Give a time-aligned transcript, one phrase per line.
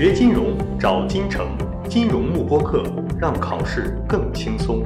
[0.00, 1.48] 学金融找金城，
[1.86, 2.82] 金融慕播课，
[3.20, 4.82] 让考试更轻松。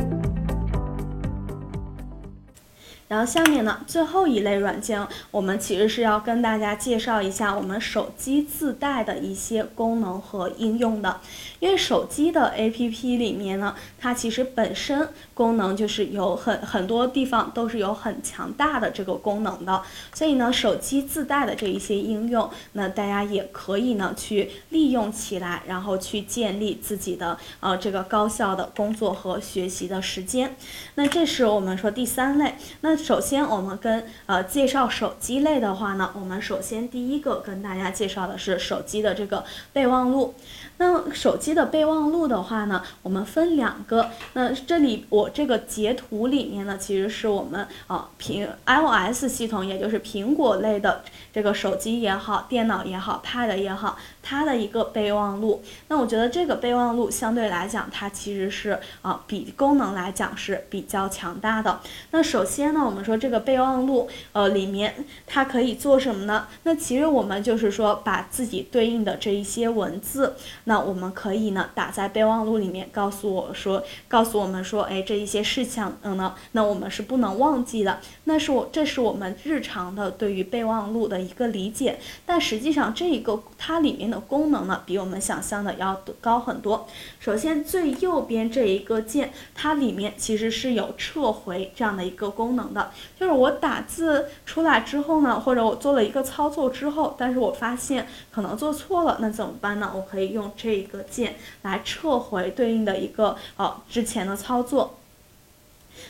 [3.06, 11.20] 然后下面呢，最后一类软件，我们其实是要跟大家介绍一下我们手机自带的一些功能和应用的。
[11.60, 19.82] 因为手机的 APP 里面呢，它其实本身功能就是有很很多地方都是有很强大的这个功能的，
[20.12, 30.56] 所以呢，手机自带的这一些应用，那大家也可以呢去利用起来，然后去建立自己的呃这个高效的工作和学习的时间。
[30.96, 32.54] 那这是我们说第三类。
[32.80, 39.44] 那首先，我们跟呃介绍手机类的话呢，我们首先第一个跟大家介绍的是手机的这个
[39.74, 40.34] 备忘录。
[40.76, 44.10] 那手机的备忘录的话呢，我们分两个。
[44.32, 51.02] 那这里我这个截图里面呢，其实是我们啊苹 iOS 系统，也就是苹果类的
[51.32, 55.62] 这个手机也好，电脑也好，Pad 也好，它的一个备忘录。
[55.88, 61.80] 那我觉得这个备忘录相对来讲，它其实是啊比功能来讲是比较强大的。
[62.10, 66.48] 那首先呢，我们说这个备忘录，呃，里面它可以做什么呢？
[66.64, 70.34] 那其实我们就是说，把自己对应的这一些文字，
[70.64, 78.00] 那我们可以呢打在备忘录里面，告诉我说，告诉我们说，哎，这一些事项，嗯呢，那我们是不能忘记的。
[78.24, 81.98] 那是我，这是我们日常的对于备忘录的一个理解。
[82.24, 86.86] 但实际上，这一个它里面的功能呢，比我们想象的要高很多。
[87.20, 92.90] 首先，最右边这一个键，它里面其实是有撤回这样的一个功能的。
[93.18, 99.92] 就是我打字出来之后呢，或者我做了一个操作之后，但是我发现可能做错了，那怎么办呢？
[99.94, 104.98] 我可以用这一个键来撤回对应的一个呃之前的操作。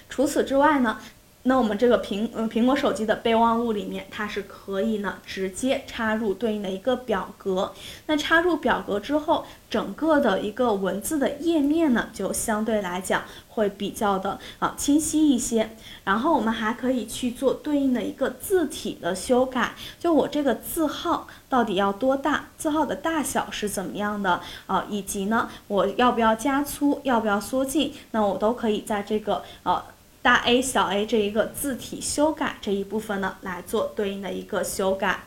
[0.08, 0.98] 除此之外呢？
[1.46, 7.72] 那我们这个苹嗯苹果手机的备忘录里面，它是可以呢直接插入对应的一个表格。
[8.06, 15.76] 那插入表格之后，整个的一个文字的页面呢，就相对来讲会比较的啊清晰一些。
[16.04, 29.84] 然后我们还可以去做对应的一个字体的修改，就我这个字号到底要多大，字号的大小是怎么样的啊，以及呢我要不要加粗，要不要缩进，那我都可以在这个呃。
[30.24, 35.24] 大 A 小 a 这一个字体修改这一部分呢，来做对应的一个修改，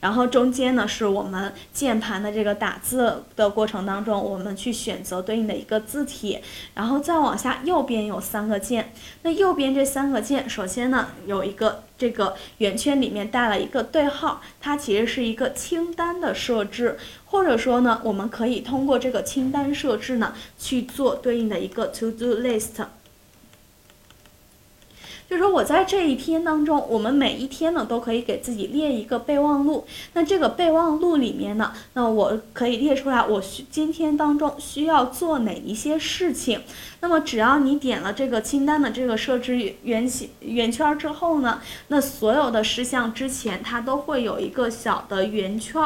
[0.00, 6.40] 然后中间呢是我们键盘的这个打字的过程当中，我们去选择对应的一个字体，
[6.74, 22.84] 然后再往下右边有三个键，那右边这三个键，首先呢有一个这个圆圈里面带了一个对号，它其实是一个清单的设置，或者说呢，我们可以通过这个清单设置呢去做对应的一个 to do list。
[25.30, 29.86] 就说，我在这一天当中，我们每一天呢都可以给自己列一个备忘录。
[30.14, 36.62] 那这个备忘录里面呢，那我可以列出来，我需今天当中需要做哪一些事情。
[37.00, 45.80] 那么只要你点了这个清单的这个设置圆形圆圈之后呢，那所有的事项之前它都会有一个小的圆圈。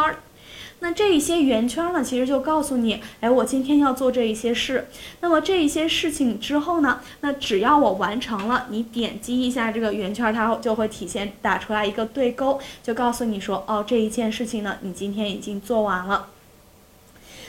[0.84, 4.86] 那这一些圆圈呢，其实就告诉你，哎，我今天要做这一些事。
[5.22, 16.28] 那么这一些事情之后呢，那只要我完成了，你点击一下这个圆圈，它就会体现打出来一个对勾，就告诉你说，哦，这一件事情呢，你今天已经做完了。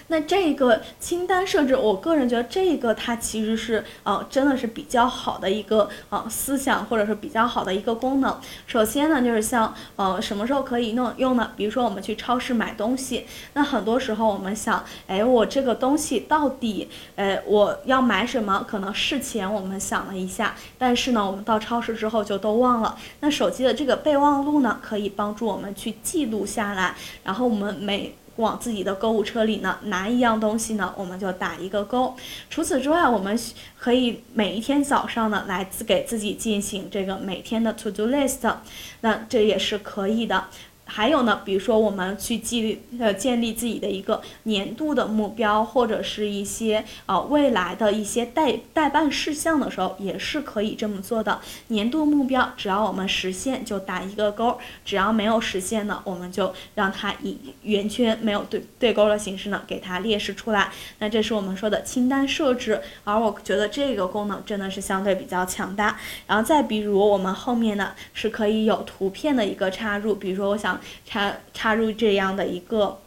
[0.07, 8.39] 那这个清单设置，我个人觉得这个它其实是呃真的是比较好的一个呃思想，或者是比较好的一个功能。
[8.67, 11.51] 首先呢，就是像呃什么时候可以弄用呢？
[11.55, 18.63] 比如说我们去超市买东西，那很多时候我们想，哎，我这个东西到底，呃我要买什么？
[18.67, 22.95] 可能事前我们想了一下，但是呢，我们到超市之后就都忘了。
[23.21, 28.15] 那手机的这个备忘录呢，可以帮助我们去记录下来，然后我们每。
[28.37, 32.15] 往自己的购物车里呢拿一样东西呢，我们就打一个勾。
[32.49, 33.39] 除此之外，我们
[33.77, 38.55] 可以每一天早上呢来自给自己进行这个每天的 to do list，
[39.01, 40.45] 那这也是可以的。
[40.87, 51.39] 还有呢，比如说我们去记呃建立自己的一个年度的目标，或者是一些呃未来的一些待待办事项的时候，也是可以这么做的。
[51.69, 60.69] 年度目标只要我们实现就打一个勾，只要没有实现呢，我们就让它以圆圈没有对对勾的形式呢给它列示出来。
[60.99, 65.97] 那这是我们说的清单设置，而我觉得这个功能真的是相对比较强大。
[66.27, 70.74] 然后再比如我们后面呢是可以有图片的一个插入，比如说我想。
[71.05, 72.99] 插插入这样的一个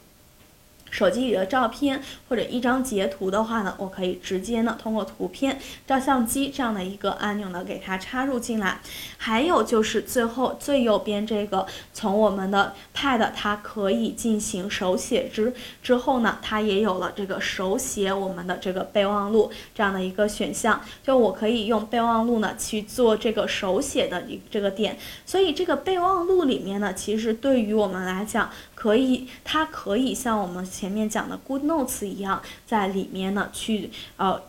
[0.90, 8.80] 手机里的照片或者一张截图的话呢，我可以直接呢通过图片照相机这样的一个按钮呢给它插入进来。
[9.16, 15.52] 还有就是最后最右边这个，从我们的 Pad 它可以进行手写之
[15.82, 20.80] 之后呢，它也有了这个手写我们的这个备忘录这样的一个选项。
[21.02, 24.96] 就我可以用备忘录呢去做这个手写的一这个点。
[25.26, 30.64] 所以这个备忘录里面呢，其实对于我们来讲，可以它可以像我们。
[30.64, 34.40] 前面讲的 Good Notes 一样，在里面呢去呃。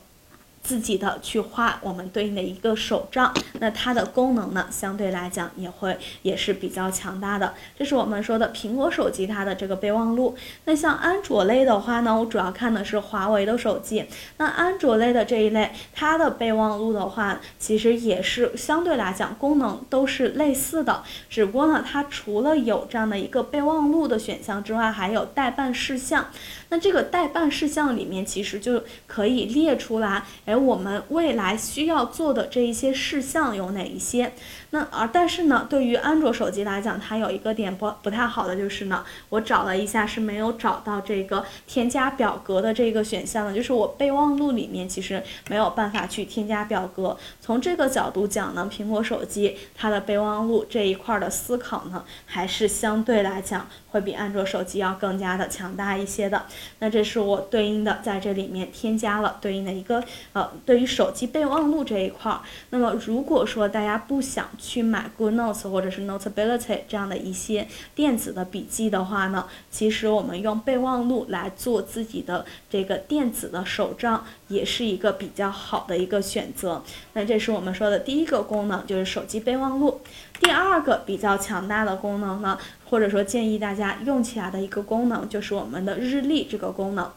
[0.69, 7.55] 自己的去画我们对应的一个手账，那它的功能呢，相对来讲也会也是比较强大的。
[7.75, 10.37] 这是我们说的苹果手机它的这个备忘录。
[10.65, 14.05] 那像安卓类的话呢，我主要看的是华为的手机。
[14.37, 21.01] 那安卓类的这一类，它的备忘录的话，其实也是相对来讲功能都是类似的，
[21.31, 26.27] 只不过呢，它除了有这样的一个备忘录的选项之外，还有待办事项。
[26.69, 34.33] 那这个待办事项里面，其实就可以列出来，哎，我们未来需要做的这一些事项有哪一些？
[34.71, 47.17] 那而但是呢，对于安卓手机来讲，它有一个点不不太好的就是呢，我找了一下是没有找到这个添加表格的这个选项的，就是我备忘录里面其实没有办法去添加表格。
[47.41, 56.45] 从这个角度讲呢，苹果手机它的备忘录这一块的思考呢，还是相对来讲会比安卓手机要更加的强大一些的。
[56.79, 60.03] 那这是我对应的在这里面添加了对应的一个
[60.33, 62.41] 呃，对于手机备忘录这一块儿。
[62.69, 76.83] 那么如果说大家不想去买 Good Notes 或者是 Notability 这样的一些电子的笔记的话呢，其实我们用备忘录来做自己的这个电子的手账，也是一个比较好的一个选择。
[77.13, 80.01] 那这是我们说的第一个功能，就是手机备忘录。
[80.39, 82.57] 第二个比较强大的功能呢？
[82.89, 87.11] 或者说建议大家用起来的一个功能，就是我们的日历这个功能。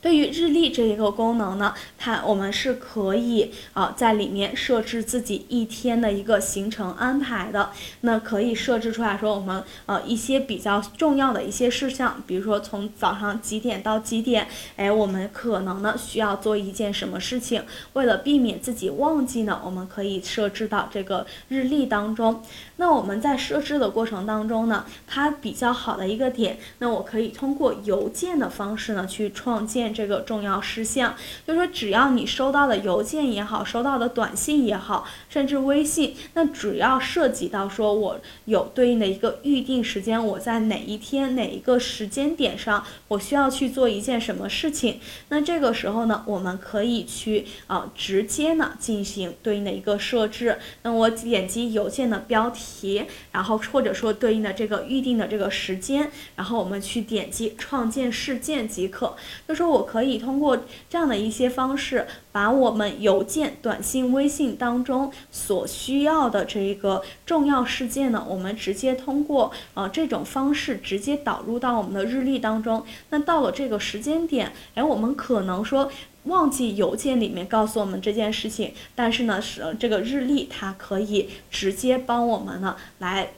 [0.00, 7.70] 对于日历这一个功能呢，它我们是可以啊在里面设置自己一天的一个行程安排的。
[8.02, 14.46] 那可以设置出来说，我们呃一些比较重要的一些事项，比如说从早上几点到几点，
[14.76, 17.64] 哎，我们可能呢需要做一件什么事情。
[17.94, 22.40] 为了避免自己忘记呢，我们可以设置到这个日历当中。
[22.76, 29.87] 那我们在设置的过程当中呢，它比较好的一个点，那我可以通过邮件的方式呢去创建。
[29.92, 31.14] 这个重要事项，
[31.46, 45.00] 就是说，只要你收到的邮件也好，收到的短信也好，甚至微信，那只要涉及到说我有对应的一个预定时间，我在哪一天哪一个时间点上，我需要去做一件什么事情，
[45.30, 50.58] 那这个时候呢，我们可以去啊直接呢进行对应的一个设置。
[50.82, 59.16] 那我点击邮件的标题，然后或者说对应的这个预定的这个时间，然后我们去点击创建事件即可。
[59.48, 59.77] 就说我。
[59.78, 60.58] 我可以通过
[60.90, 72.84] 这样的一些方式，把我们邮件、短信、微信当中所需要的这一个重要事件呢，我们直接通过呃这种方式直接导入到我们的日历当中。
[73.10, 75.88] 那到了这个时间点，哎，我们可能说
[76.24, 83.30] 忘记邮件里面告诉我们这件事情，但是呢，是这个日历它可以直接帮我们呢来。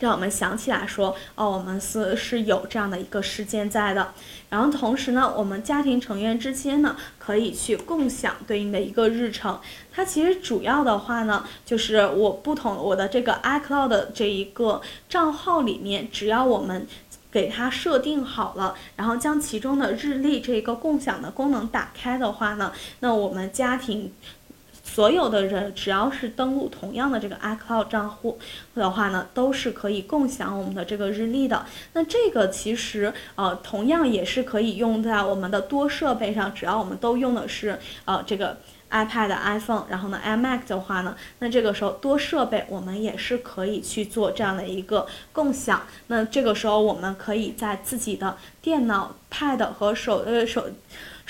[0.00, 4.12] 让我们想起来说，哦，我们是是有这样的一个事件在的。
[4.48, 9.60] 然后同时呢，我们家庭成员之间呢，可以去共享对应的一个日程。
[9.92, 16.86] 它其实主要的话呢，就是我不同我的这个 iCloud 这一个账号里面，只要我们
[17.30, 24.12] 给它设定好了，然后将其中的日历这个共享的功能打开的话呢，那我们家庭。
[24.82, 28.38] 所有的人只要是登录同样的这个 iCloud 账户
[28.74, 31.64] 的话呢，都是可以共享我们的这个日历的。
[31.92, 38.58] 那这个其实呃，同样也是可以用在我们的多设备上，只要我们都用的是呃这个
[38.90, 45.82] iPad、iPhone，然后呢 iMac 的话呢，那这个时候多设备我们也是可以去做这样的一个共享。
[46.08, 50.68] 那这个时候我们可以在自己的电脑、Pad 和手呃手。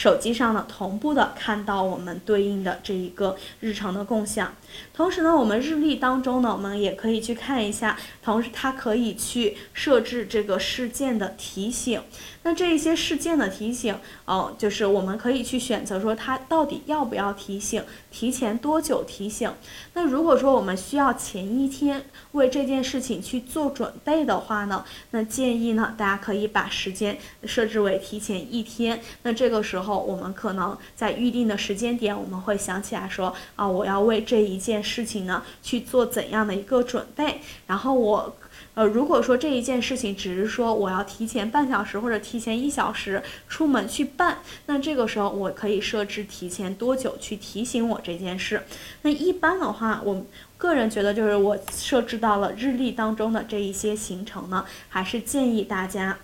[0.00, 4.50] 手机上呢，同步的看到我们对应的这一个日常的共享。
[4.92, 12.02] 同时呢，我们日历当中呢，我们也可以去看一下，同时它可以去设置这个事件的提醒。
[12.42, 19.52] 那这一些事件的提醒，哦，就是我们可以去选择说它到底要不要提醒，提前多久提醒。
[19.92, 29.00] 那如果说我们需要前一天为这件事情去做准备的话呢，那建议呢，大家可以把时间设置为提前一天。
[29.22, 38.36] 那这个时候我们可能在预定的时间点，我们会想起来说，啊，我要为这一件事情呢去做怎样的一个准备，然后我。
[38.74, 48.62] 呃，如果说这一件事情只是说我要提前半小时或者提前一小时出门去办，那这个时候我可以设置提前多久去提醒我这件事。
[49.02, 50.24] 那一般的话，我
[50.56, 56.18] 个人觉得就是我设置到了日历当中的这一些行程呢，还是建议大家。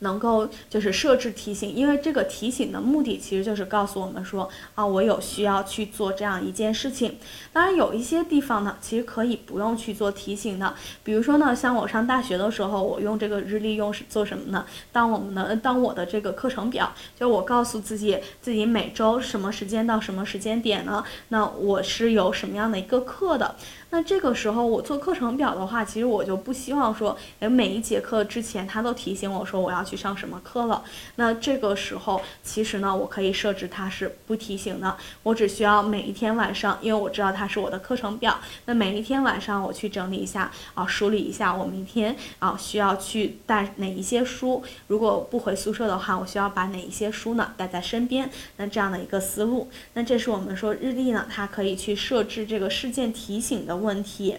[0.00, 7.18] 能够就是设置提醒，因为这个提醒的目的其实就是告诉我们说啊，我有需要去做这样一件事情。
[7.52, 10.74] 当然有一些地方呢，其实可以不用去做提醒的。
[11.02, 14.66] 比如说呢，像我上大学的时候，我用这个日历用是做什么呢？
[14.92, 21.04] 当我们的当我的这个课程表，就我告诉自己自己每周什么时间到什么时间点呢？
[21.28, 23.56] 那我是有什么样的一个课的？
[23.90, 30.82] 那这个时候我做课程表的话，其实我就不希望说，哎，每一节课之前他都提醒我说我要去上什么课了。
[31.14, 53.76] 那这个时候其实呢，我可以设置它是不提醒的，我只需要每一天晚上，因为我知道它是我的课程表，那每一天晚上我去整理一下啊，梳理一下我明天啊需要去带哪一些书，如果不回宿舍的话，我需要把哪一些书呢带在身边，那这样的一个思路，那这是我们说日历呢，它可以去设置这个事件提醒的。
[53.86, 54.36] 问题，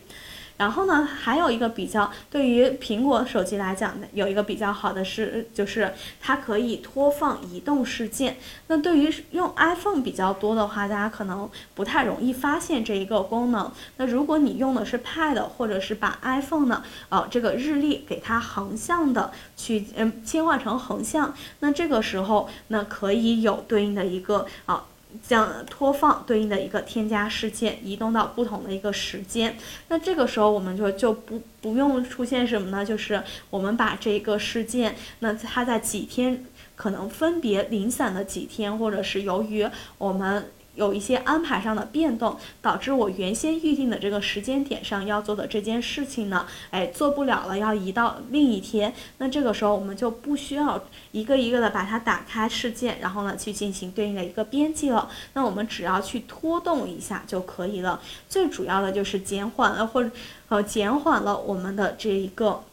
[0.57, 8.37] 然后呢，还有一个比较，对于苹果手机来讲呢，有一个比较好的是，就是它可以拖放移动事件。
[8.67, 13.71] 那对于用 iPhone 比较多的话，大家可能不太容易发现这一个功能。
[13.97, 24.85] 那如果你用的是 Pad，或者是把 iPhone 呢，呃，这个日历给它横向的去，嗯，切换成横向，那这个时候，那可以有对应的一个啊。
[25.25, 29.57] 将拖放对应的一个添加事件移动到不同的一个时间，
[29.89, 32.85] 那这个时候我们就就不不用出现什么呢？
[32.85, 36.45] 就是我们把这个事件，那它在几天
[36.75, 40.51] 可能分别零散的几天，或者是由于我们。
[40.77, 48.93] 有一些安排上的变动，导致我原先预定的这个时间点上要做的这件事情呢，哎，做不了了，要移到另一天。
[49.17, 50.81] 那这个时候我们就不需要
[51.11, 55.09] 一个一个的把它打开事件，然后呢去进行对应的一个编辑了。
[55.33, 57.99] 那我们只要去拖动一下就可以了。
[58.29, 60.11] 最主要的就是减缓了或者
[60.49, 62.63] 呃减缓了我们的这一个，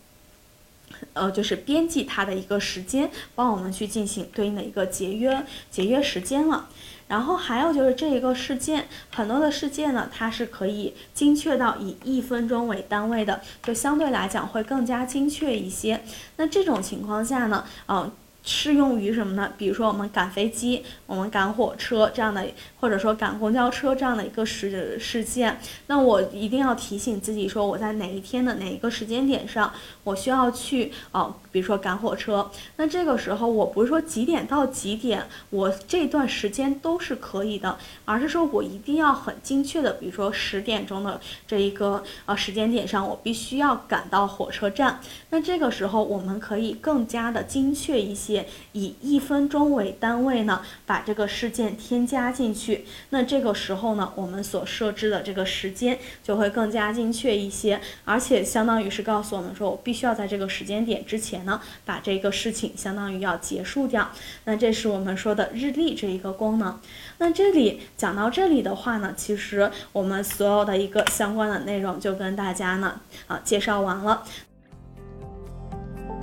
[1.15, 6.69] 呃，就是编辑它的一个时间，帮我们去进行对应的一个节约节约时间了。
[7.09, 16.03] 然后还有就是这一个事件，很多的事件呢，它是可以精确到以一分钟为单位的，就相对来讲会更加精确一些。
[16.37, 18.11] 那这种情况下呢，嗯。
[18.45, 19.51] 适用于什么呢？
[19.57, 22.47] 比如说我们赶飞机、我们赶火车这样的，
[22.79, 29.73] 或者说赶公交车这样的一个事事件，那我一定要提醒自己说，我在哪一天的哪一个时间点上，
[30.05, 32.51] 我需要去哦，比如说赶火车。
[32.77, 45.01] 那这个时候我不是说几点到几点，我这段时间都是可以的，而是说我一定要很精确的，比如说十点钟的这一个呃时间点上，我必须要赶到火车站。
[45.31, 48.34] 那这个时候我们可以更加的精确一些。
[48.73, 52.85] 以一分钟为单位呢，把这个事件添加进去。
[53.11, 64.11] 那这个时候呢，我们所设置的这个时间就会更加精确一些，而且相当于是告诉我们说，我必须要在这个时间点之前呢，把这个事情相当于要结束掉。
[64.45, 66.81] 那这是我们说的日历这一个功能。
[67.19, 74.23] 那这里讲到这里的话呢，其实我们所有的一个相关的内容就跟大家呢啊介绍完了。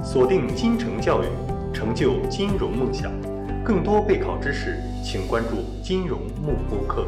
[0.03, 1.50] 锁定金城教育。
[1.73, 3.11] 成就金融梦想，
[3.63, 7.07] 更多备考知识，请关注金融幕播课。